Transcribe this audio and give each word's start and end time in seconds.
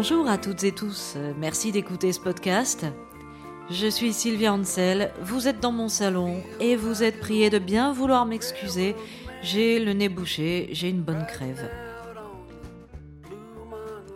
Bonjour 0.00 0.28
à 0.28 0.38
toutes 0.38 0.62
et 0.62 0.70
tous, 0.70 1.16
merci 1.40 1.72
d'écouter 1.72 2.12
ce 2.12 2.20
podcast. 2.20 2.86
Je 3.68 3.88
suis 3.88 4.12
Sylvia 4.12 4.52
Ansel, 4.52 5.12
vous 5.22 5.48
êtes 5.48 5.58
dans 5.58 5.72
mon 5.72 5.88
salon 5.88 6.40
et 6.60 6.76
vous 6.76 7.02
êtes 7.02 7.18
prié 7.18 7.50
de 7.50 7.58
bien 7.58 7.92
vouloir 7.92 8.24
m'excuser. 8.24 8.94
J'ai 9.42 9.80
le 9.80 9.94
nez 9.94 10.08
bouché, 10.08 10.68
j'ai 10.70 10.88
une 10.88 11.02
bonne 11.02 11.26
crève. 11.26 11.68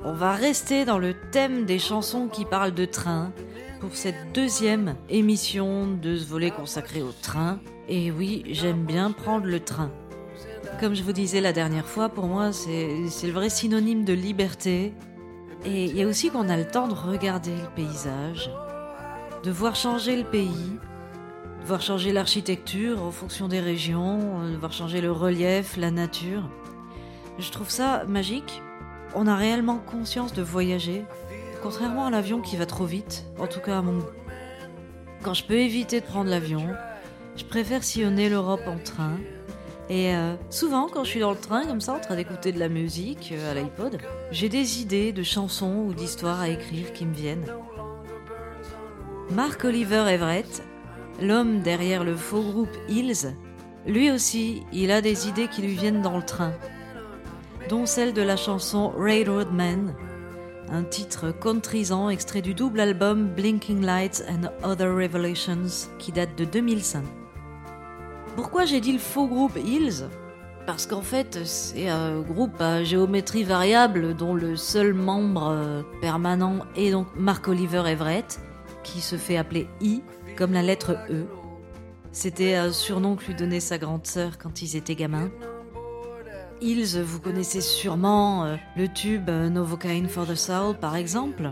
On 0.04 0.12
va 0.12 0.34
rester 0.34 0.84
dans 0.84 0.98
le 0.98 1.14
thème 1.32 1.64
des 1.64 1.80
chansons 1.80 2.28
qui 2.28 2.44
parlent 2.44 2.74
de 2.74 2.84
train 2.84 3.32
pour 3.80 3.96
cette 3.96 4.32
deuxième 4.32 4.94
émission 5.08 5.88
de 5.88 6.16
ce 6.16 6.28
volet 6.28 6.52
consacré 6.52 7.02
au 7.02 7.10
train. 7.10 7.58
Et 7.88 8.12
oui, 8.12 8.44
j'aime 8.46 8.84
bien 8.84 9.10
prendre 9.10 9.46
le 9.46 9.58
train. 9.58 9.90
Comme 10.78 10.94
je 10.94 11.02
vous 11.02 11.12
disais 11.12 11.40
la 11.40 11.52
dernière 11.52 11.88
fois, 11.88 12.08
pour 12.08 12.26
moi, 12.26 12.52
c'est 12.52 13.26
le 13.26 13.32
vrai 13.32 13.50
synonyme 13.50 14.04
de 14.04 14.12
liberté. 14.12 14.92
Et 15.64 15.84
il 15.84 15.96
y 15.96 16.02
a 16.02 16.06
aussi 16.06 16.30
qu'on 16.30 16.48
a 16.48 16.56
le 16.56 16.66
temps 16.66 16.88
de 16.88 16.94
regarder 16.94 17.54
le 17.54 17.68
paysage, 17.76 18.50
de 19.44 19.50
voir 19.50 19.76
changer 19.76 20.16
le 20.16 20.24
pays, 20.24 20.78
de 21.60 21.66
voir 21.66 21.80
changer 21.80 22.12
l'architecture 22.12 23.00
en 23.00 23.12
fonction 23.12 23.46
des 23.46 23.60
régions, 23.60 24.48
de 24.48 24.56
voir 24.56 24.72
changer 24.72 25.00
le 25.00 25.12
relief, 25.12 25.76
la 25.76 25.92
nature. 25.92 26.48
Je 27.38 27.50
trouve 27.50 27.70
ça 27.70 28.04
magique. 28.08 28.60
On 29.14 29.28
a 29.28 29.36
réellement 29.36 29.78
conscience 29.78 30.32
de 30.32 30.42
voyager, 30.42 31.04
contrairement 31.62 32.06
à 32.06 32.10
l'avion 32.10 32.40
qui 32.40 32.56
va 32.56 32.66
trop 32.66 32.86
vite, 32.86 33.24
en 33.38 33.46
tout 33.46 33.60
cas 33.60 33.78
à 33.78 33.82
mon 33.82 33.98
goût. 33.98 34.06
Quand 35.22 35.34
je 35.34 35.44
peux 35.44 35.58
éviter 35.58 36.00
de 36.00 36.06
prendre 36.06 36.30
l'avion, 36.30 36.66
je 37.36 37.44
préfère 37.44 37.84
sillonner 37.84 38.28
l'Europe 38.28 38.62
en 38.66 38.78
train. 38.78 39.16
Et 39.92 40.14
euh, 40.14 40.36
souvent, 40.48 40.88
quand 40.88 41.04
je 41.04 41.10
suis 41.10 41.20
dans 41.20 41.32
le 41.32 41.36
train, 41.36 41.66
comme 41.66 41.82
ça, 41.82 41.92
en 41.92 42.00
train 42.00 42.16
d'écouter 42.16 42.50
de 42.50 42.58
la 42.58 42.70
musique 42.70 43.30
euh, 43.36 43.50
à 43.50 43.54
l'iPod, 43.54 43.98
j'ai 44.30 44.48
des 44.48 44.80
idées 44.80 45.12
de 45.12 45.22
chansons 45.22 45.84
ou 45.86 45.92
d'histoires 45.92 46.40
à 46.40 46.48
écrire 46.48 46.94
qui 46.94 47.04
me 47.04 47.12
viennent. 47.12 47.44
Mark 49.28 49.62
Oliver 49.66 50.06
Everett, 50.08 50.62
l'homme 51.20 51.60
derrière 51.60 52.04
le 52.04 52.16
faux 52.16 52.40
groupe 52.40 52.74
Hills, 52.88 53.36
lui 53.86 54.10
aussi, 54.10 54.62
il 54.72 54.90
a 54.92 55.02
des 55.02 55.28
idées 55.28 55.48
qui 55.48 55.60
lui 55.60 55.74
viennent 55.74 56.00
dans 56.00 56.16
le 56.16 56.24
train, 56.24 56.54
dont 57.68 57.84
celle 57.84 58.14
de 58.14 58.22
la 58.22 58.36
chanson 58.36 58.94
Railroad 58.96 59.52
Man, 59.52 59.94
un 60.70 60.84
titre 60.84 61.32
contrisant 61.38 62.08
extrait 62.08 62.40
du 62.40 62.54
double 62.54 62.80
album 62.80 63.28
Blinking 63.28 63.84
Lights 63.84 64.24
and 64.26 64.48
Other 64.66 64.88
Revelations 64.88 65.90
qui 65.98 66.12
date 66.12 66.34
de 66.38 66.46
2005. 66.46 67.04
Pourquoi 68.36 68.64
j'ai 68.64 68.80
dit 68.80 68.92
le 68.92 68.98
faux 68.98 69.26
groupe 69.26 69.56
Hills? 69.56 70.08
Parce 70.66 70.86
qu'en 70.86 71.02
fait, 71.02 71.40
c'est 71.44 71.88
un 71.88 72.20
groupe 72.20 72.60
à 72.60 72.82
géométrie 72.82 73.42
variable 73.42 74.14
dont 74.14 74.34
le 74.34 74.56
seul 74.56 74.94
membre 74.94 75.48
euh, 75.48 75.82
permanent 76.00 76.60
est 76.76 76.92
donc 76.92 77.08
Mark 77.16 77.46
Oliver 77.48 77.82
Everett, 77.86 78.40
qui 78.84 79.00
se 79.00 79.16
fait 79.16 79.36
appeler 79.36 79.68
I, 79.80 80.02
comme 80.36 80.52
la 80.52 80.62
lettre 80.62 80.96
E. 81.10 81.26
C'était 82.12 82.54
un 82.54 82.72
surnom 82.72 83.16
que 83.16 83.26
lui 83.26 83.34
donnait 83.34 83.60
sa 83.60 83.76
grande 83.76 84.06
sœur 84.06 84.38
quand 84.38 84.62
ils 84.62 84.76
étaient 84.76 84.94
gamins. 84.94 85.30
Hills, 86.60 87.02
vous 87.02 87.20
connaissez 87.20 87.60
sûrement 87.60 88.44
euh, 88.44 88.56
le 88.76 88.88
tube 88.88 89.28
Novocaine 89.28 90.08
for 90.08 90.26
the 90.26 90.36
Soul 90.36 90.76
par 90.80 90.96
exemple. 90.96 91.50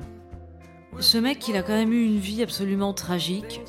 Ce 0.98 1.18
mec, 1.18 1.46
il 1.48 1.56
a 1.56 1.62
quand 1.62 1.72
même 1.72 1.92
eu 1.92 2.04
une 2.04 2.18
vie 2.18 2.42
absolument 2.42 2.94
tragique. 2.94 3.60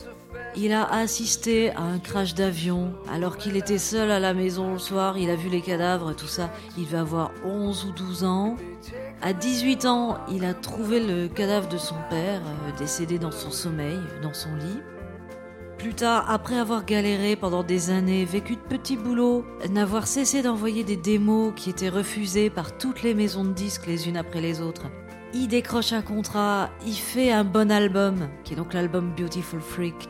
Il 0.55 0.73
a 0.73 0.85
assisté 0.85 1.71
à 1.71 1.81
un 1.81 1.99
crash 1.99 2.35
d'avion 2.35 2.93
alors 3.09 3.37
qu'il 3.37 3.55
était 3.55 3.77
seul 3.77 4.11
à 4.11 4.19
la 4.19 4.33
maison 4.33 4.73
le 4.73 4.79
soir, 4.79 5.17
il 5.17 5.29
a 5.29 5.35
vu 5.37 5.47
les 5.47 5.61
cadavres, 5.61 6.13
tout 6.13 6.27
ça. 6.27 6.51
Il 6.77 6.85
va 6.85 7.01
avoir 7.01 7.31
11 7.45 7.85
ou 7.85 7.91
12 7.93 8.23
ans. 8.25 8.57
À 9.21 9.31
18 9.31 9.85
ans, 9.85 10.17
il 10.29 10.43
a 10.43 10.53
trouvé 10.53 10.99
le 10.99 11.29
cadavre 11.29 11.69
de 11.69 11.77
son 11.77 11.95
père, 12.09 12.41
euh, 12.41 12.77
décédé 12.77 13.17
dans 13.17 13.31
son 13.31 13.49
sommeil, 13.49 13.99
dans 14.21 14.33
son 14.33 14.53
lit. 14.55 14.81
Plus 15.77 15.93
tard, 15.93 16.29
après 16.29 16.57
avoir 16.57 16.85
galéré 16.85 17.35
pendant 17.37 17.63
des 17.63 17.89
années, 17.89 18.25
vécu 18.25 18.55
de 18.55 18.61
petits 18.61 18.97
boulots, 18.97 19.45
n'avoir 19.69 20.05
cessé 20.05 20.41
d'envoyer 20.41 20.83
des 20.83 20.97
démos 20.97 21.53
qui 21.55 21.69
étaient 21.69 21.89
refusées 21.89 22.49
par 22.49 22.77
toutes 22.77 23.03
les 23.03 23.13
maisons 23.13 23.45
de 23.45 23.53
disques 23.53 23.87
les 23.87 24.09
unes 24.09 24.17
après 24.17 24.41
les 24.41 24.61
autres, 24.61 24.87
il 25.33 25.47
décroche 25.47 25.93
un 25.93 26.01
contrat, 26.01 26.69
il 26.85 26.93
fait 26.93 27.31
un 27.31 27.45
bon 27.45 27.71
album, 27.71 28.27
qui 28.43 28.53
est 28.53 28.57
donc 28.57 28.73
l'album 28.73 29.13
Beautiful 29.15 29.61
Freak. 29.61 30.09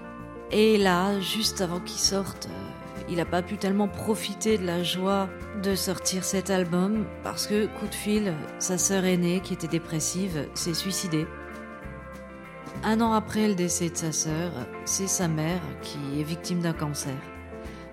Et 0.52 0.78
là, 0.78 1.20
juste 1.20 1.62
avant 1.62 1.80
qu'il 1.80 2.00
sorte, 2.00 2.48
euh, 2.52 3.04
il 3.10 3.18
n'a 3.18 3.26
pas 3.26 3.42
pu 3.42 3.58
tellement 3.58 3.88
profiter 3.88 4.58
de 4.58 4.66
la 4.66 4.84
joie 4.84 5.30
de 5.64 5.76
sortir 5.76 6.26
cet 6.26 6.50
album 6.50 7.06
parce 7.24 7.48
que, 7.48 7.68
coup 7.68 7.88
de 7.88 7.96
fil, 7.96 8.34
sa 8.60 8.78
sœur 8.78 9.06
aînée, 9.06 9.40
qui 9.40 9.54
était 9.54 9.68
dépressive, 9.68 10.48
s'est 10.54 10.74
suicidée. 10.74 11.26
Un 12.84 13.00
an 13.00 13.14
après 13.14 13.48
le 13.48 13.56
décès 13.56 13.90
de 13.90 13.96
sa 13.96 14.12
sœur, 14.12 14.52
c'est 14.86 15.08
sa 15.08 15.28
mère 15.28 15.62
qui 15.82 16.20
est 16.20 16.24
victime 16.24 16.60
d'un 16.60 16.74
cancer. 16.74 17.16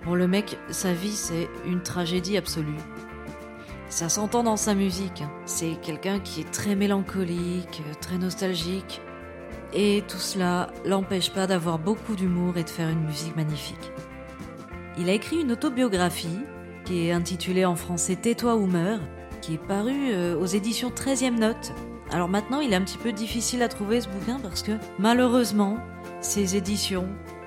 Bon, 0.05 0.15
le 0.15 0.27
mec, 0.27 0.59
sa 0.71 0.93
vie, 0.93 1.13
c'est 1.13 1.49
une 1.67 1.83
tragédie 1.83 2.37
absolue. 2.37 2.79
Ça 3.89 4.09
s'entend 4.09 4.43
dans 4.43 4.57
sa 4.57 4.75
musique. 4.75 5.23
hein. 5.23 5.31
C'est 5.47 5.77
quelqu'un 5.81 6.19
qui 6.21 6.41
est 6.41 6.51
très 6.51 6.75
mélancolique, 6.75 7.83
très 8.01 8.19
nostalgique. 8.19 9.01
Et 9.73 10.03
tout 10.09 10.19
cela 10.19 10.71
l'empêche 10.84 11.31
pas 11.33 11.47
d'avoir 11.47 11.79
beaucoup 11.79 12.17
d'humour 12.17 12.56
et 12.56 12.65
de 12.65 12.71
faire 12.71 12.89
une 12.89 13.05
musique 13.05 13.37
magnifique. 13.37 13.93
Il 14.97 15.09
a 15.09 15.12
écrit 15.12 15.41
une 15.41 15.53
autobiographie 15.53 16.41
qui 16.84 17.06
est 17.06 17.12
intitulée 17.12 17.65
en 17.65 17.77
français 17.77 18.17
Tais-toi 18.17 18.57
ou 18.57 18.67
meurs, 18.67 19.01
qui 19.43 19.55
est 19.55 19.67
parue 19.67 20.12
euh, 20.12 20.37
aux 20.37 20.47
éditions 20.47 20.91
13e 20.91 21.39
Note 21.39 21.73
alors 22.11 22.28
maintenant, 22.28 22.61
il 22.61 22.73
est 22.73 22.77
un 22.77 22.81
petit 22.81 22.99
peu 22.99 23.12
difficile 23.12 23.62
à 23.62 23.69
trouver 23.69 24.01
ce 24.01 24.09
bouquin 24.09 24.39
parce 24.41 24.62
que 24.62 24.73
malheureusement, 24.99 25.78
ces 26.21 26.57
éditions, 26.57 27.07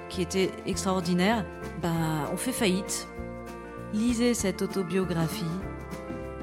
qui 0.10 0.22
étaient 0.22 0.52
extraordinaires, 0.66 1.46
bah, 1.82 2.30
ont 2.32 2.38
fait 2.38 2.52
faillite. 2.52 3.08
Lisez 3.94 4.34
cette 4.34 4.62
autobiographie. 4.62 5.46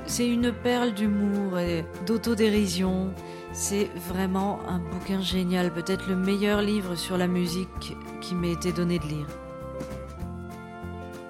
C'est 0.07 0.27
une 0.27 0.53
perle 0.53 0.95
d'humour 0.95 1.59
et 1.59 1.85
d'autodérision. 2.07 3.13
C'est 3.61 3.91
vraiment 3.97 4.61
un 4.69 4.79
bouquin 4.79 5.21
génial, 5.21 5.75
peut-être 5.75 6.09
le 6.09 6.15
meilleur 6.15 6.63
livre 6.63 6.95
sur 6.95 7.19
la 7.19 7.27
musique 7.27 7.97
qui 8.21 8.37
m'ait 8.37 8.53
été 8.53 8.71
donné 8.71 9.01
de 9.01 9.07
lire. 9.07 9.27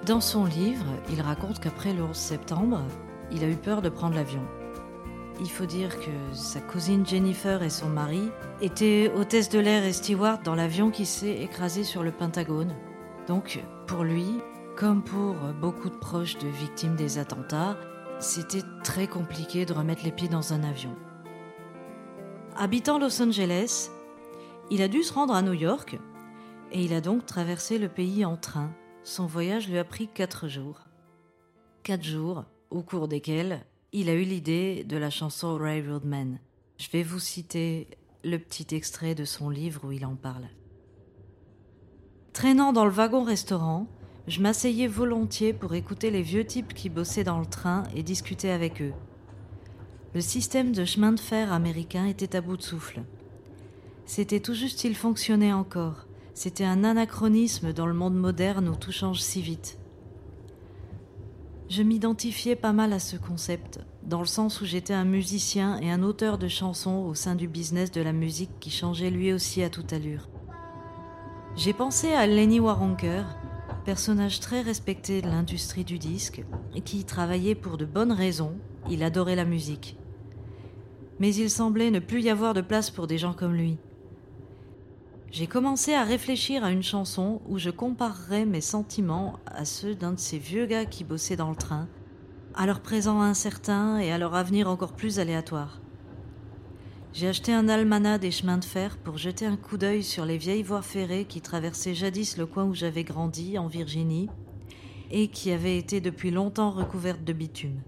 Dans 0.05 0.21
son 0.21 0.45
livre, 0.45 0.85
il 1.11 1.21
raconte 1.21 1.59
qu'après 1.59 1.91
le 1.91 2.03
11 2.03 2.15
septembre, 2.15 2.83
il 3.31 3.43
a 3.43 3.49
eu 3.49 3.55
peur 3.55 3.81
de 3.81 3.89
prendre 3.89 4.13
l'avion. 4.13 4.43
Il 5.41 5.49
faut 5.49 5.65
dire 5.65 5.99
que 5.99 6.11
sa 6.33 6.61
cousine 6.61 7.03
Jennifer 7.03 7.63
et 7.63 7.71
son 7.71 7.89
mari 7.89 8.29
étaient 8.61 9.11
hôtesse 9.15 9.49
de 9.49 9.57
l'air 9.57 9.83
et 9.83 9.91
steward 9.91 10.43
dans 10.43 10.53
l'avion 10.53 10.91
qui 10.91 11.07
s'est 11.07 11.41
écrasé 11.41 11.83
sur 11.83 12.03
le 12.03 12.11
Pentagone. 12.11 12.75
Donc, 13.27 13.59
pour 13.87 14.03
lui, 14.03 14.39
comme 14.77 15.03
pour 15.03 15.33
beaucoup 15.59 15.89
de 15.89 15.97
proches 15.97 16.37
de 16.37 16.47
victimes 16.47 16.95
des 16.95 17.17
attentats, 17.17 17.75
c'était 18.19 18.63
très 18.83 19.07
compliqué 19.07 19.65
de 19.65 19.73
remettre 19.73 20.03
les 20.03 20.11
pieds 20.11 20.29
dans 20.29 20.53
un 20.53 20.63
avion. 20.63 20.95
Habitant 22.61 22.99
Los 22.99 23.21
Angeles, 23.21 23.89
il 24.69 24.81
a 24.81 24.89
dû 24.89 25.01
se 25.01 25.13
rendre 25.13 25.33
à 25.33 25.41
New 25.41 25.53
York 25.53 25.97
et 26.73 26.83
il 26.83 26.93
a 26.93 26.99
donc 26.99 27.25
traversé 27.25 27.77
le 27.77 27.87
pays 27.87 28.25
en 28.25 28.35
train. 28.35 28.73
Son 29.01 29.25
voyage 29.25 29.69
lui 29.69 29.77
a 29.77 29.85
pris 29.85 30.09
quatre 30.09 30.49
jours. 30.49 30.81
Quatre 31.83 32.03
jours 32.03 32.43
au 32.69 32.83
cours 32.83 33.07
desquels 33.07 33.65
il 33.93 34.09
a 34.09 34.13
eu 34.13 34.23
l'idée 34.23 34.83
de 34.83 34.97
la 34.97 35.09
chanson 35.09 35.55
Railroad 35.55 36.03
Man. 36.03 36.37
Je 36.77 36.89
vais 36.89 37.01
vous 37.01 37.19
citer 37.19 37.87
le 38.25 38.37
petit 38.37 38.75
extrait 38.75 39.15
de 39.15 39.23
son 39.23 39.49
livre 39.49 39.85
où 39.85 39.93
il 39.93 40.05
en 40.05 40.15
parle. 40.15 40.49
Traînant 42.33 42.73
dans 42.73 42.83
le 42.83 42.91
wagon-restaurant, 42.91 43.87
je 44.27 44.41
m'asseyais 44.41 44.87
volontiers 44.87 45.53
pour 45.53 45.75
écouter 45.75 46.11
les 46.11 46.23
vieux 46.23 46.45
types 46.45 46.73
qui 46.73 46.89
bossaient 46.89 47.23
dans 47.23 47.39
le 47.39 47.45
train 47.45 47.83
et 47.95 48.03
discuter 48.03 48.51
avec 48.51 48.81
eux. 48.81 48.91
Le 50.15 50.21
système 50.21 50.71
de 50.71 50.85
chemin 50.85 51.11
de 51.11 51.19
fer 51.19 51.53
américain 51.53 52.05
était 52.05 52.35
à 52.35 52.41
bout 52.41 52.57
de 52.57 52.63
souffle. 52.63 53.03
C'était 54.07 54.39
tout 54.39 54.55
juste 54.55 54.83
il 54.83 54.95
fonctionnait 54.95 55.53
encore. 55.53 56.07
C'était 56.33 56.65
un 56.65 56.83
anachronisme 56.83 57.73
dans 57.73 57.85
le 57.85 57.93
monde 57.93 58.15
moderne 58.15 58.69
où 58.69 58.75
tout 58.75 58.91
change 58.91 59.21
si 59.21 59.39
vite. 59.43 59.77
Je 61.69 61.83
m'identifiais 61.83 62.55
pas 62.55 62.73
mal 62.73 62.91
à 62.93 62.97
ce 62.97 63.17
concept, 63.17 63.81
dans 64.01 64.21
le 64.21 64.25
sens 64.25 64.61
où 64.61 64.65
j'étais 64.65 64.95
un 64.95 65.05
musicien 65.05 65.79
et 65.79 65.91
un 65.91 66.01
auteur 66.01 66.39
de 66.39 66.47
chansons 66.47 67.05
au 67.07 67.13
sein 67.13 67.35
du 67.35 67.47
business 67.47 67.91
de 67.91 68.01
la 68.01 68.13
musique 68.13 68.59
qui 68.59 68.71
changeait 68.71 69.11
lui 69.11 69.31
aussi 69.31 69.61
à 69.61 69.69
toute 69.69 69.93
allure. 69.93 70.27
J'ai 71.55 71.73
pensé 71.73 72.13
à 72.13 72.25
Lenny 72.25 72.59
Waronker, 72.59 73.25
personnage 73.89 74.39
très 74.39 74.61
respecté 74.61 75.19
de 75.23 75.29
l'industrie 75.29 75.83
du 75.83 75.97
disque, 75.97 76.43
qui 76.85 77.05
travaillait 77.05 77.55
pour 77.55 77.75
de 77.75 77.85
bonnes 77.85 78.11
raisons, 78.11 78.53
il 78.87 79.01
adorait 79.01 79.35
la 79.35 79.45
musique. 79.45 79.97
Mais 81.19 81.33
il 81.33 81.49
semblait 81.49 81.89
ne 81.89 81.97
plus 81.97 82.21
y 82.21 82.29
avoir 82.29 82.53
de 82.53 82.61
place 82.61 82.91
pour 82.91 83.07
des 83.07 83.17
gens 83.17 83.33
comme 83.33 83.55
lui. 83.55 83.79
J'ai 85.31 85.47
commencé 85.47 85.95
à 85.95 86.03
réfléchir 86.03 86.63
à 86.63 86.69
une 86.69 86.83
chanson 86.83 87.41
où 87.49 87.57
je 87.57 87.71
comparerais 87.71 88.45
mes 88.45 88.61
sentiments 88.61 89.39
à 89.47 89.65
ceux 89.65 89.95
d'un 89.95 90.11
de 90.11 90.19
ces 90.19 90.37
vieux 90.37 90.67
gars 90.67 90.85
qui 90.85 91.03
bossaient 91.03 91.35
dans 91.35 91.49
le 91.49 91.55
train, 91.55 91.87
à 92.53 92.67
leur 92.67 92.81
présent 92.81 93.21
incertain 93.21 93.97
et 93.97 94.11
à 94.11 94.19
leur 94.19 94.35
avenir 94.35 94.69
encore 94.69 94.93
plus 94.93 95.17
aléatoire. 95.17 95.81
J'ai 97.11 97.27
acheté 97.27 97.53
un 97.53 97.67
almanach 97.69 98.19
des 98.19 98.31
chemins 98.31 98.57
de 98.57 98.65
fer 98.65 98.97
pour 98.97 99.17
jeter 99.17 99.45
un 99.45 99.57
coup 99.57 99.77
d'œil 99.77 100.03
sur 100.03 100.25
les 100.25 100.37
vieilles 100.37 100.63
voies 100.63 100.81
ferrées 100.81 101.25
qui 101.25 101.41
traversaient 101.41 101.95
jadis 101.95 102.37
le 102.37 102.45
coin 102.45 102.65
où 102.65 102.75
j'avais 102.75 103.03
grandi, 103.03 103.57
en 103.57 103.67
Virginie, 103.67 104.29
et 105.11 105.27
qui 105.27 105.51
avaient 105.51 105.77
été 105.77 106.01
depuis 106.01 106.29
longtemps 106.31 106.71
recouvertes 106.71 107.23
de 107.23 107.33
bitume. 107.33 107.81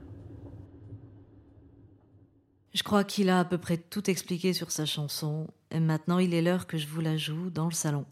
Je 2.74 2.84
crois 2.84 3.04
qu'il 3.04 3.30
a 3.30 3.40
à 3.40 3.46
peu 3.46 3.58
près 3.58 3.78
tout 3.78 4.10
expliqué 4.10 4.54
sur 4.54 4.72
sa 4.72 4.86
chanson, 4.86 5.48
et 5.70 5.80
maintenant 5.80 6.20
il 6.20 6.34
est 6.34 6.42
l'heure 6.42 6.68
que 6.68 6.78
je 6.78 6.88
vous 6.88 7.02
la 7.02 7.18
joue 7.18 7.50
dans 7.50 7.66
le 7.66 7.74
salon. 7.74 8.06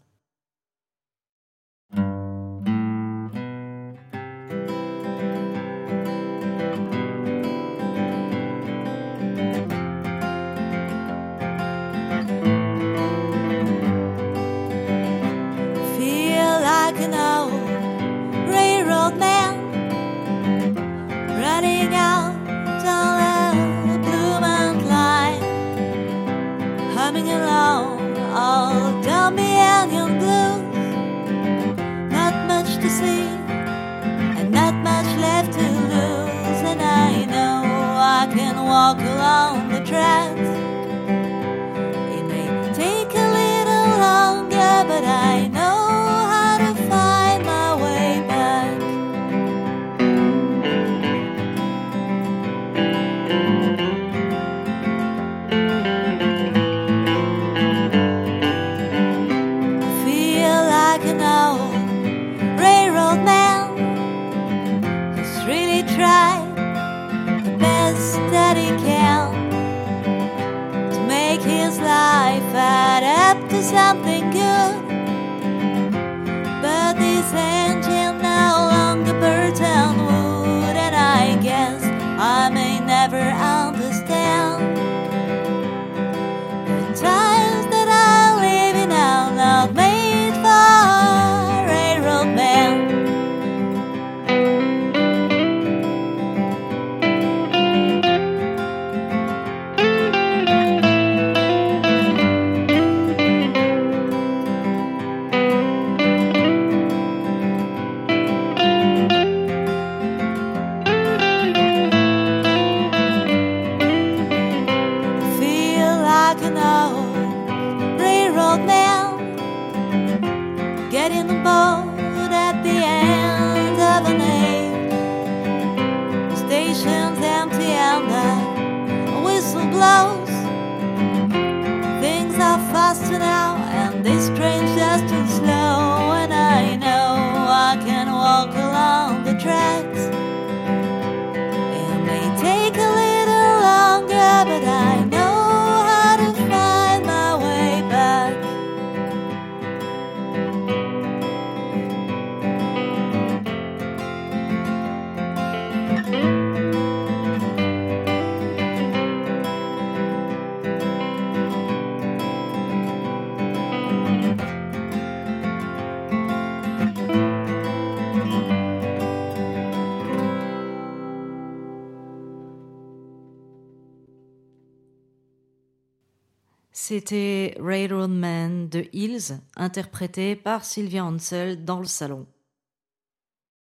C'était 176.92 177.56
Railroad 177.60 178.10
Man 178.10 178.68
de 178.68 178.84
Hills, 178.92 179.38
interprété 179.54 180.34
par 180.34 180.64
Sylvia 180.64 181.04
Ansel 181.04 181.64
dans 181.64 181.78
le 181.78 181.86
salon. 181.86 182.26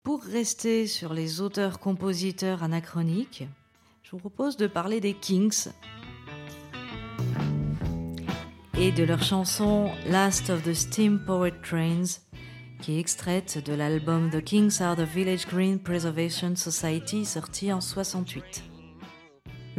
Pour 0.01 0.23
rester 0.23 0.87
sur 0.87 1.13
les 1.13 1.39
auteurs-compositeurs 1.39 2.63
anachroniques, 2.63 3.43
je 4.01 4.09
vous 4.09 4.17
propose 4.17 4.57
de 4.57 4.65
parler 4.65 4.99
des 4.99 5.13
Kings 5.13 5.67
et 8.79 8.91
de 8.91 9.03
leur 9.03 9.21
chanson 9.21 9.91
Last 10.07 10.49
of 10.49 10.63
the 10.63 10.73
Steam 10.73 11.23
Powered 11.23 11.61
Trains, 11.61 12.21
qui 12.81 12.95
est 12.95 12.99
extraite 12.99 13.63
de 13.63 13.73
l'album 13.73 14.31
The 14.31 14.43
Kings 14.43 14.81
are 14.81 14.95
the 14.95 15.01
Village 15.01 15.45
Green 15.45 15.77
Preservation 15.77 16.55
Society 16.55 17.25
sorti 17.25 17.71
en 17.71 17.79
68. 17.79 18.68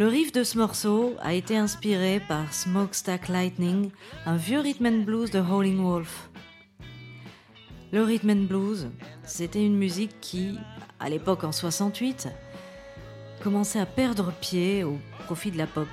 Le 0.01 0.09
riff 0.09 0.33
de 0.33 0.45
ce 0.45 0.57
morceau 0.57 1.15
a 1.21 1.35
été 1.35 1.59
inspiré 1.59 2.23
par 2.27 2.55
Smokestack 2.55 3.29
Lightning, 3.29 3.91
un 4.25 4.37
vieux 4.37 4.61
rhythm 4.61 4.87
and 4.87 5.03
blues 5.05 5.31
de 5.31 5.41
Howling 5.41 5.77
Wolf. 5.77 6.31
Le 7.93 8.03
rhythm 8.03 8.31
and 8.31 8.47
blues, 8.49 8.89
c'était 9.25 9.63
une 9.63 9.77
musique 9.77 10.19
qui, 10.23 10.59
à 11.01 11.11
l'époque 11.11 11.45
en 11.45 11.53
68, 11.53 12.29
commençait 13.43 13.79
à 13.79 13.85
perdre 13.85 14.33
pied 14.41 14.85
au 14.85 14.99
profit 15.27 15.51
de 15.51 15.59
la 15.59 15.67
pop. 15.67 15.89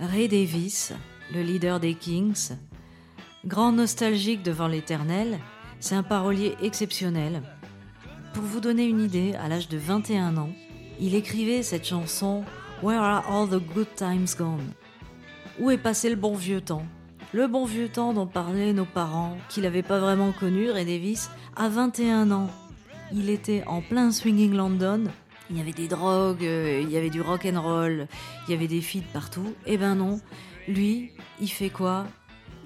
Ray 0.00 0.28
Davis, 0.28 0.94
le 1.34 1.42
leader 1.42 1.78
des 1.78 1.92
Kings, 1.92 2.52
grand 3.44 3.72
nostalgique 3.72 4.42
devant 4.42 4.68
l'éternel, 4.68 5.40
c'est 5.78 5.94
un 5.94 6.02
parolier 6.02 6.54
exceptionnel. 6.62 7.42
Pour 8.32 8.44
vous 8.44 8.60
donner 8.60 8.86
une 8.86 9.02
idée, 9.02 9.34
à 9.34 9.48
l'âge 9.48 9.68
de 9.68 9.76
21 9.76 10.38
ans, 10.38 10.54
il 10.98 11.14
écrivait 11.14 11.62
cette 11.62 11.86
chanson 11.86 12.46
Where 12.82 12.98
are 12.98 13.22
all 13.28 13.46
the 13.46 13.60
good 13.60 13.94
times 13.94 14.34
gone? 14.36 14.72
Où 15.60 15.70
est 15.70 15.78
passé 15.78 16.10
le 16.10 16.16
bon 16.16 16.34
vieux 16.34 16.60
temps? 16.60 16.84
Le 17.32 17.46
bon 17.46 17.64
vieux 17.64 17.88
temps 17.88 18.12
dont 18.12 18.26
parlaient 18.26 18.72
nos 18.72 18.84
parents, 18.84 19.36
qu'il 19.48 19.62
n'avait 19.62 19.84
pas 19.84 20.00
vraiment 20.00 20.32
connu, 20.32 20.68
Ray 20.68 20.84
Davis, 20.84 21.30
à 21.54 21.68
21 21.68 22.32
ans. 22.32 22.50
Il 23.12 23.30
était 23.30 23.62
en 23.68 23.82
plein 23.82 24.10
swinging 24.10 24.54
London. 24.54 25.04
Il 25.48 25.58
y 25.58 25.60
avait 25.60 25.72
des 25.72 25.86
drogues, 25.86 26.44
euh, 26.44 26.80
il 26.82 26.90
y 26.90 26.96
avait 26.96 27.10
du 27.10 27.20
rock 27.20 27.46
and 27.46 27.62
roll, 27.62 28.08
il 28.48 28.50
y 28.50 28.54
avait 28.54 28.66
des 28.66 28.80
feeds 28.80 29.06
partout. 29.12 29.54
Eh 29.64 29.78
ben 29.78 29.94
non, 29.94 30.20
lui, 30.66 31.12
il 31.40 31.50
fait 31.52 31.70
quoi? 31.70 32.08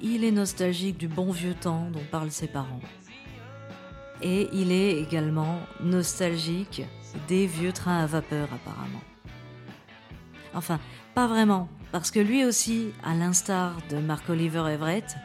Il 0.01 0.25
est 0.25 0.33
nostalgique 0.33 0.97
du 0.97 1.09
bon 1.09 1.31
vieux 1.31 1.55
temps 1.55 1.91
dont 1.93 2.05
parlent 2.11 2.31
ses 2.31 2.49
parents. 2.49 2.81
Et 4.23 4.49
il 4.55 4.73
est 4.73 4.99
également 4.99 5.59
nostalgique 5.83 6.85
des 7.29 7.47
vieux 7.47 7.73
trains 7.73 7.99
à 7.99 8.07
vapeur 8.07 8.49
apparemment. 8.55 9.03
Enfin, 10.57 10.81
pas 11.15 11.27
vraiment, 11.27 11.69
parce 11.93 12.11
que 12.11 12.19
lui 12.19 12.45
aussi, 12.45 12.89
à 13.05 13.15
l'instar 13.15 13.77
de 13.91 13.99
Mark 13.99 14.29
Oliver 14.31 14.65
Everett, 14.73 15.17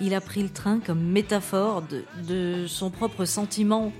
il 0.00 0.12
a 0.12 0.20
pris 0.20 0.42
le 0.42 0.48
train 0.48 0.80
comme 0.80 1.00
métaphore 1.00 1.82
de, 2.26 2.66
son 2.66 2.90
propre 2.90 3.24
sentiment 3.24 3.92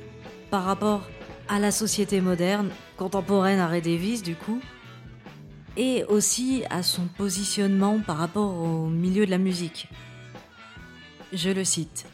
par 0.50 0.64
rapport 0.64 1.08
à 1.48 1.60
la 1.60 1.70
société 1.70 2.20
moderne, 2.20 2.70
contemporaine 2.96 3.60
à 3.60 3.68
Ray 3.68 3.80
Davis 3.80 4.22
du 4.22 4.34
coup. 4.34 4.60
et 5.76 6.04
aussi 6.04 6.64
à 6.68 6.82
son 6.82 7.06
positionnement 7.06 8.00
par 8.00 8.18
rapport 8.18 8.58
au 8.58 8.88
milieu 8.88 9.24
de 9.24 9.30
la 9.30 9.38
musique. 9.38 9.88
Je 11.32 11.48
le 11.48 11.64
cite. 11.64 12.06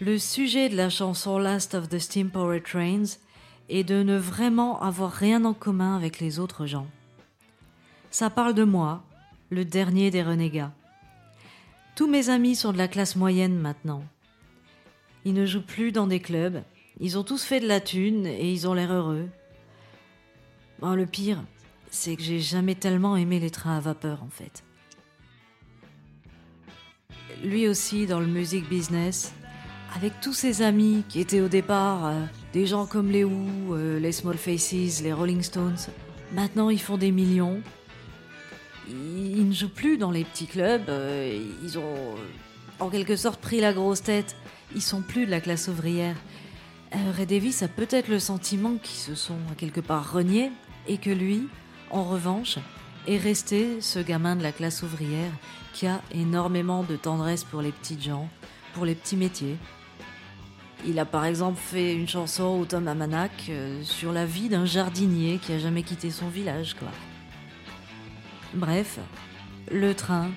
Le 0.00 0.18
sujet 0.18 0.68
de 0.68 0.76
la 0.76 0.90
chanson 0.90 1.38
Last 1.38 1.74
of 1.74 1.88
the 1.88 1.98
Steam 1.98 2.28
Power 2.28 2.60
Trains 2.60 3.16
est 3.70 3.84
de 3.84 4.02
ne 4.02 4.18
vraiment 4.18 4.82
avoir 4.82 5.12
rien 5.12 5.44
en 5.46 5.54
commun 5.54 5.96
avec 5.96 6.20
les 6.20 6.38
autres 6.38 6.66
gens. 6.66 6.86
Ça 8.18 8.30
parle 8.30 8.54
de 8.54 8.64
moi, 8.64 9.04
le 9.50 9.66
dernier 9.66 10.10
des 10.10 10.22
renégats. 10.22 10.72
Tous 11.96 12.08
mes 12.08 12.30
amis 12.30 12.56
sont 12.56 12.72
de 12.72 12.78
la 12.78 12.88
classe 12.88 13.14
moyenne 13.14 13.58
maintenant. 13.58 14.02
Ils 15.26 15.34
ne 15.34 15.44
jouent 15.44 15.66
plus 15.66 15.92
dans 15.92 16.06
des 16.06 16.20
clubs, 16.20 16.62
ils 16.98 17.18
ont 17.18 17.24
tous 17.24 17.44
fait 17.44 17.60
de 17.60 17.68
la 17.68 17.78
thune 17.78 18.24
et 18.24 18.50
ils 18.50 18.66
ont 18.66 18.72
l'air 18.72 18.90
heureux. 18.90 19.28
Le 20.80 21.04
pire, 21.04 21.44
c'est 21.90 22.16
que 22.16 22.22
j'ai 22.22 22.40
jamais 22.40 22.74
tellement 22.74 23.18
aimé 23.18 23.38
les 23.38 23.50
trains 23.50 23.76
à 23.76 23.80
vapeur 23.80 24.22
en 24.22 24.30
fait. 24.30 24.64
Lui 27.44 27.68
aussi 27.68 28.06
dans 28.06 28.20
le 28.20 28.26
music 28.28 28.66
business, 28.66 29.34
avec 29.94 30.22
tous 30.22 30.32
ses 30.32 30.62
amis 30.62 31.04
qui 31.10 31.20
étaient 31.20 31.42
au 31.42 31.48
départ 31.48 32.06
euh, 32.06 32.24
des 32.54 32.64
gens 32.64 32.86
comme 32.86 33.10
les 33.10 33.24
Who, 33.24 33.74
euh, 33.74 33.98
les 33.98 34.12
Small 34.12 34.38
Faces, 34.38 35.02
les 35.02 35.12
Rolling 35.12 35.42
Stones. 35.42 35.76
Maintenant 36.32 36.70
ils 36.70 36.80
font 36.80 36.96
des 36.96 37.12
millions. 37.12 37.60
Ils, 38.88 39.48
ne 39.48 39.52
jouent 39.52 39.68
plus 39.68 39.98
dans 39.98 40.10
les 40.10 40.24
petits 40.24 40.46
clubs, 40.46 40.88
euh, 40.88 41.38
ils 41.62 41.78
ont 41.78 42.14
en 42.78 42.88
quelque 42.88 43.16
sorte 43.16 43.40
pris 43.40 43.60
la 43.60 43.72
grosse 43.72 44.02
tête. 44.02 44.36
Ils 44.74 44.82
sont 44.82 45.02
plus 45.02 45.26
de 45.26 45.30
la 45.30 45.40
classe 45.40 45.68
ouvrière. 45.68 46.16
Ray 46.92 47.26
Davis 47.26 47.62
a 47.62 47.68
peut-être 47.68 48.08
le 48.08 48.18
sentiment 48.18 48.76
qu'ils 48.76 48.98
se 48.98 49.14
sont 49.14 49.38
quelque 49.56 49.80
part 49.80 50.12
reniés 50.12 50.50
et 50.88 50.98
que 50.98 51.10
lui, 51.10 51.48
en 51.90 52.04
revanche, 52.04 52.58
est 53.06 53.18
resté 53.18 53.80
ce 53.80 53.98
gamin 53.98 54.36
de 54.36 54.42
la 54.42 54.52
classe 54.52 54.82
ouvrière 54.82 55.30
qui 55.72 55.86
a 55.86 56.00
énormément 56.12 56.82
de 56.82 56.96
tendresse 56.96 57.44
pour 57.44 57.60
les 57.60 57.72
petites 57.72 58.02
gens, 58.02 58.28
pour 58.74 58.84
les 58.84 58.94
petits 58.94 59.16
métiers. 59.16 59.56
Il 60.86 60.98
a 60.98 61.04
par 61.04 61.24
exemple 61.24 61.58
fait 61.58 61.94
une 61.94 62.08
chanson 62.08 62.60
au 62.60 62.64
Tom 62.64 62.86
Amanak 62.86 63.30
euh, 63.48 63.82
sur 63.82 64.12
la 64.12 64.26
vie 64.26 64.48
d'un 64.48 64.66
jardinier 64.66 65.38
qui 65.38 65.52
a 65.52 65.58
jamais 65.58 65.82
quitté 65.82 66.10
son 66.10 66.28
village, 66.28 66.74
quoi. 66.74 66.88
Bref, 68.54 68.98
le 69.70 69.94
train, 69.94 70.30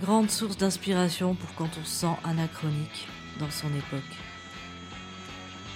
grande 0.00 0.30
source 0.30 0.56
d'inspiration 0.56 1.34
pour 1.34 1.54
quand 1.54 1.70
on 1.80 1.84
se 1.84 2.00
sent 2.00 2.16
anachronique 2.24 3.08
dans 3.38 3.50
son 3.50 3.68
époque. 3.68 4.00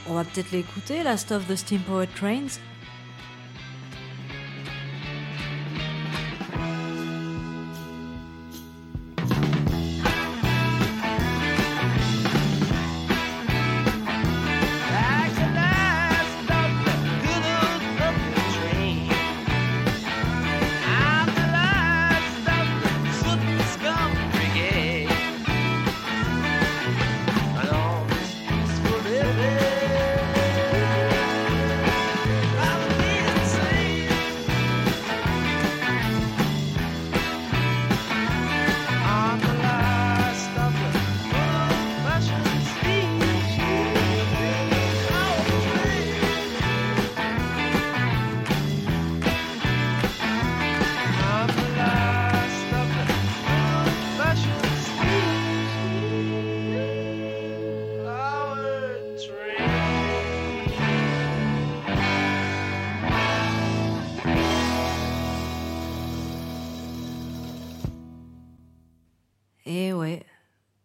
On 0.09 0.15
va 0.15 0.25
peut-être 0.25 0.53
l'écouter, 0.53 1.03
Last 1.03 1.33
of 1.33 1.47
the 1.49 1.57
Steam 1.57 1.81
Power 1.81 2.07
Trains 2.07 2.61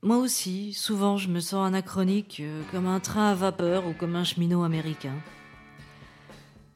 Moi 0.04 0.18
aussi, 0.18 0.74
souvent 0.74 1.18
je 1.18 1.28
me 1.28 1.40
sens 1.40 1.68
anachronique 1.68 2.40
euh, 2.40 2.64
comme 2.72 2.88
un 2.88 3.00
train 3.00 3.30
à 3.30 3.36
vapeur 3.36 3.86
ou 3.86 3.94
comme 3.94 4.16
un 4.16 4.24
cheminot 4.24 4.64
américain. 4.64 5.14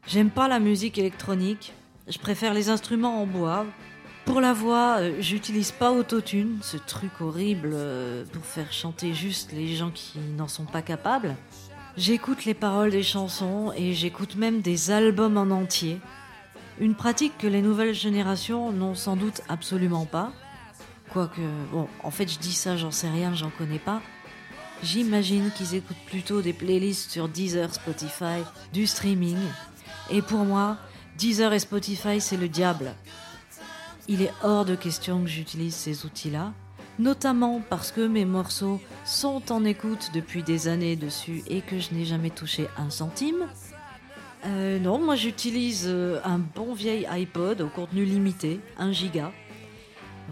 J'aime 0.05 0.29
pas 0.29 0.47
la 0.47 0.59
musique 0.59 1.00
électronique, 1.00 1.74
je 2.07 2.19
préfère 2.19 2.53
les 2.53 2.69
instruments 2.69 3.19
en 3.19 3.25
bois. 3.25 3.65
Pour 4.25 4.41
la 4.41 4.53
voix, 4.53 4.97
euh, 5.00 5.15
j'utilise 5.21 5.71
pas 5.71 5.91
autotune, 5.91 6.59
ce 6.62 6.77
truc 6.77 7.19
horrible 7.19 7.71
euh, 7.74 8.25
pour 8.31 8.45
faire 8.45 8.71
chanter 8.71 9.15
juste 9.15 9.53
les 9.53 9.75
gens 9.75 9.89
qui 9.89 10.19
n'en 10.38 10.47
sont 10.47 10.65
pas 10.65 10.83
capables. 10.83 11.35
J'écoute 11.97 12.45
les 12.45 12.53
paroles 12.53 12.91
des 12.91 13.01
chansons 13.01 13.74
et 13.75 13.93
j'écoute 13.93 14.35
même 14.35 14.62
des 14.62 14.91
albums 14.91 15.38
en 15.38 15.50
entier. 15.50 16.00
Une 16.79 16.93
pratique 16.93 17.39
que 17.39 17.47
les 17.47 17.63
nouvelles 17.63 17.95
générations 17.95 18.71
n'ont 18.71 18.93
sans 18.93 19.15
doute 19.15 19.41
absolument 19.50 20.05
pas. 20.05 20.31
Quoique, 21.15 21.39
bon, 21.72 21.88
en 22.03 22.12
fait, 22.12 22.29
je 22.29 22.38
dis 22.38 22.51
ça, 22.51 22.75
j'en 22.75 22.91
sais 22.91 23.07
rien, 23.07 23.34
j'en 23.34 23.50
connais 23.50 23.79
pas. 23.79 24.01
J'imagine 24.84 25.50
qu'ils 25.50 25.75
écoutent 25.75 26.05
plutôt 26.07 26.41
des 26.41 26.51
playlists 26.51 27.10
sur 27.10 27.29
Deezer, 27.29 27.74
Spotify, 27.74 28.43
du 28.74 28.86
streaming. 28.86 29.38
Et 30.12 30.22
pour 30.22 30.39
moi, 30.39 30.75
Deezer 31.17 31.53
et 31.53 31.60
Spotify, 31.60 32.19
c'est 32.19 32.36
le 32.36 32.50
diable. 32.50 32.93
Il 34.10 34.24
est 34.24 34.34
hors 34.43 34.65
de 34.65 34.75
question 34.75 35.22
que 35.22 35.29
j'utilise 35.29 35.74
ces 35.74 36.05
outils-là, 36.05 36.51
notamment 37.00 37.62
parce 37.62 37.93
que 37.93 38.05
mes 38.05 38.25
morceaux 38.25 38.81
sont 39.05 39.53
en 39.53 39.63
écoute 39.63 40.12
depuis 40.13 40.43
des 40.43 40.67
années 40.67 40.98
dessus 40.98 41.43
et 41.48 41.62
que 41.62 41.79
je 41.79 41.93
n'ai 41.93 42.03
jamais 42.03 42.29
touché 42.29 42.67
un 42.77 42.89
centime. 42.89 43.48
Euh, 44.45 44.79
non, 44.79 45.00
moi 45.00 45.15
j'utilise 45.15 45.86
euh, 45.88 46.19
un 46.25 46.39
bon 46.39 46.74
vieil 46.74 47.07
iPod 47.10 47.62
au 47.62 47.69
contenu 47.69 48.03
limité, 48.03 48.60
1 48.77 48.91
giga, 48.91 49.31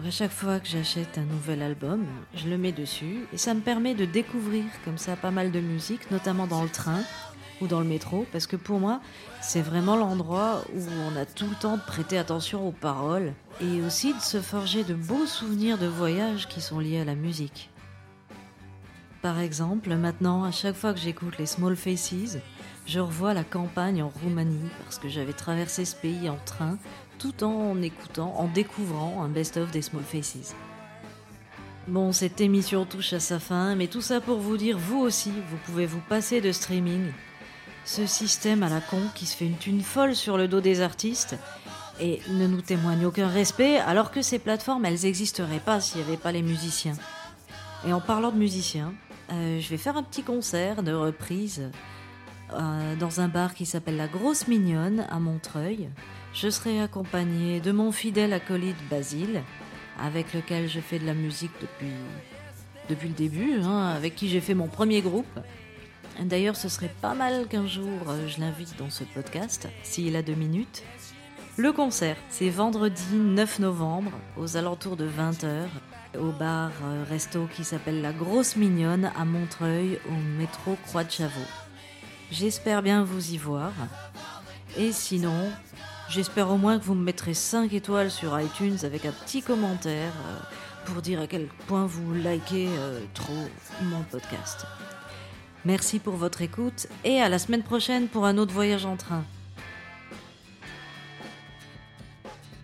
à 0.02 0.10
chaque 0.10 0.32
fois 0.32 0.60
que 0.60 0.68
j'achète 0.68 1.18
un 1.18 1.24
nouvel 1.24 1.62
album, 1.62 2.04
je 2.34 2.48
le 2.48 2.58
mets 2.58 2.72
dessus 2.72 3.26
et 3.32 3.38
ça 3.38 3.54
me 3.54 3.60
permet 3.60 3.94
de 3.94 4.04
découvrir 4.04 4.64
comme 4.84 4.98
ça 4.98 5.16
pas 5.16 5.30
mal 5.30 5.50
de 5.50 5.60
musique, 5.60 6.10
notamment 6.10 6.46
dans 6.46 6.62
le 6.62 6.68
train 6.68 7.00
ou 7.60 7.68
dans 7.68 7.80
le 7.80 7.86
métro, 7.86 8.26
parce 8.32 8.46
que 8.46 8.56
pour 8.56 8.80
moi, 8.80 9.00
c'est 9.40 9.62
vraiment 9.62 9.96
l'endroit 9.96 10.62
où 10.74 10.80
on 11.08 11.16
a 11.16 11.24
tout 11.24 11.46
le 11.48 11.54
temps 11.54 11.76
de 11.76 11.82
prêter 11.82 12.18
attention 12.18 12.66
aux 12.66 12.72
paroles 12.72 13.32
et 13.60 13.80
aussi 13.82 14.12
de 14.12 14.20
se 14.20 14.40
forger 14.40 14.84
de 14.84 14.94
beaux 14.94 15.26
souvenirs 15.26 15.78
de 15.78 15.86
voyage 15.86 16.48
qui 16.48 16.60
sont 16.60 16.80
liés 16.80 17.00
à 17.00 17.04
la 17.04 17.14
musique. 17.14 17.70
Par 19.22 19.38
exemple, 19.38 19.94
maintenant, 19.94 20.44
à 20.44 20.50
chaque 20.50 20.76
fois 20.76 20.92
que 20.92 21.00
j'écoute 21.00 21.38
les 21.38 21.46
Small 21.46 21.76
Faces, 21.76 22.38
je 22.86 23.00
revois 23.00 23.32
la 23.32 23.44
campagne 23.44 24.02
en 24.02 24.10
Roumanie 24.10 24.68
parce 24.82 24.98
que 24.98 25.08
j'avais 25.08 25.32
traversé 25.32 25.86
ce 25.86 25.96
pays 25.96 26.28
en 26.28 26.36
train 26.44 26.76
tout 27.18 27.44
en 27.44 27.80
écoutant, 27.82 28.34
en 28.36 28.48
découvrant 28.48 29.22
un 29.22 29.28
best-of 29.28 29.70
des 29.70 29.82
Small 29.82 30.02
Faces. 30.02 30.54
Bon, 31.86 32.12
cette 32.12 32.40
émission 32.40 32.86
touche 32.86 33.12
à 33.12 33.20
sa 33.20 33.38
fin, 33.38 33.74
mais 33.74 33.88
tout 33.88 34.00
ça 34.00 34.20
pour 34.20 34.38
vous 34.38 34.56
dire, 34.56 34.78
vous 34.78 35.00
aussi, 35.00 35.30
vous 35.30 35.58
pouvez 35.66 35.84
vous 35.84 36.00
passer 36.08 36.40
de 36.40 36.50
streaming. 36.50 37.12
Ce 37.84 38.06
système 38.06 38.62
à 38.62 38.70
la 38.70 38.80
con 38.80 39.02
qui 39.14 39.26
se 39.26 39.36
fait 39.36 39.44
une 39.44 39.58
thune 39.58 39.82
folle 39.82 40.16
sur 40.16 40.38
le 40.38 40.48
dos 40.48 40.62
des 40.62 40.80
artistes 40.80 41.36
et 42.00 42.20
ne 42.28 42.46
nous 42.46 42.62
témoigne 42.62 43.04
aucun 43.04 43.28
respect, 43.28 43.76
alors 43.76 44.10
que 44.10 44.22
ces 44.22 44.38
plateformes, 44.38 44.86
elles 44.86 45.02
n'existeraient 45.02 45.60
pas 45.60 45.80
s'il 45.80 46.00
n'y 46.00 46.08
avait 46.08 46.16
pas 46.16 46.32
les 46.32 46.42
musiciens. 46.42 46.96
Et 47.86 47.92
en 47.92 48.00
parlant 48.00 48.32
de 48.32 48.38
musiciens, 48.38 48.94
euh, 49.30 49.60
je 49.60 49.68
vais 49.68 49.76
faire 49.76 49.96
un 49.96 50.02
petit 50.02 50.22
concert 50.22 50.82
de 50.82 50.92
reprise 50.92 51.70
euh, 52.52 52.96
dans 52.96 53.20
un 53.20 53.28
bar 53.28 53.54
qui 53.54 53.66
s'appelle 53.66 53.96
La 53.96 54.08
Grosse 54.08 54.48
Mignonne 54.48 55.06
à 55.10 55.18
Montreuil 55.18 55.90
je 56.34 56.50
serai 56.50 56.80
accompagné 56.80 57.60
de 57.60 57.72
mon 57.72 57.92
fidèle 57.92 58.32
acolyte 58.32 58.76
Basile, 58.90 59.42
avec 60.00 60.34
lequel 60.34 60.68
je 60.68 60.80
fais 60.80 60.98
de 60.98 61.06
la 61.06 61.14
musique 61.14 61.52
depuis, 61.60 61.92
depuis 62.88 63.08
le 63.08 63.14
début, 63.14 63.60
hein, 63.62 63.92
avec 63.94 64.16
qui 64.16 64.28
j'ai 64.28 64.40
fait 64.40 64.54
mon 64.54 64.66
premier 64.66 65.00
groupe. 65.00 65.40
D'ailleurs, 66.20 66.56
ce 66.56 66.68
serait 66.68 66.92
pas 67.00 67.14
mal 67.14 67.46
qu'un 67.46 67.66
jour 67.66 68.08
euh, 68.08 68.28
je 68.28 68.40
l'invite 68.40 68.76
dans 68.78 68.90
ce 68.90 69.04
podcast, 69.04 69.68
s'il 69.82 70.16
a 70.16 70.22
deux 70.22 70.34
minutes. 70.34 70.82
Le 71.56 71.72
concert, 71.72 72.16
c'est 72.28 72.50
vendredi 72.50 73.14
9 73.14 73.60
novembre, 73.60 74.12
aux 74.36 74.56
alentours 74.56 74.96
de 74.96 75.08
20h, 75.08 75.66
au 76.18 76.32
bar 76.32 76.70
euh, 76.84 77.04
resto 77.08 77.48
qui 77.54 77.64
s'appelle 77.64 78.02
La 78.02 78.12
Grosse 78.12 78.56
Mignonne 78.56 79.10
à 79.16 79.24
Montreuil, 79.24 79.98
au 80.08 80.38
métro 80.38 80.76
Croix 80.86 81.04
de 81.04 81.10
Chavaux. 81.10 81.50
J'espère 82.30 82.82
bien 82.82 83.04
vous 83.04 83.32
y 83.32 83.38
voir. 83.38 83.72
Et 84.76 84.90
sinon, 84.90 85.50
J'espère 86.08 86.50
au 86.50 86.56
moins 86.58 86.78
que 86.78 86.84
vous 86.84 86.94
me 86.94 87.02
mettrez 87.02 87.34
5 87.34 87.72
étoiles 87.72 88.10
sur 88.10 88.38
iTunes 88.38 88.78
avec 88.82 89.06
un 89.06 89.12
petit 89.12 89.42
commentaire 89.42 90.12
euh, 90.28 90.38
pour 90.86 91.02
dire 91.02 91.20
à 91.20 91.26
quel 91.26 91.46
point 91.66 91.86
vous 91.86 92.12
likez 92.14 92.68
euh, 92.68 93.00
trop 93.14 93.48
mon 93.82 94.02
podcast. 94.02 94.66
Merci 95.64 95.98
pour 95.98 96.14
votre 96.14 96.42
écoute 96.42 96.88
et 97.04 97.20
à 97.20 97.28
la 97.28 97.38
semaine 97.38 97.62
prochaine 97.62 98.08
pour 98.08 98.26
un 98.26 98.36
autre 98.36 98.52
voyage 98.52 98.84
en 98.84 98.96
train. 98.96 99.24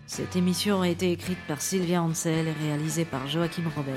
Cette 0.05 0.35
émission 0.35 0.81
a 0.81 0.89
été 0.89 1.11
écrite 1.11 1.39
par 1.47 1.61
Sylvia 1.61 2.01
Ansel 2.03 2.47
et 2.47 2.65
réalisée 2.65 3.05
par 3.05 3.27
Joachim 3.27 3.63
Robert. 3.75 3.95